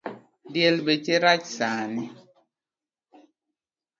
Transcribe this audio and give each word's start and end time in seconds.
Diel 0.53 0.77
beche 0.85 1.15
rach 1.23 1.45
sani 1.57 2.05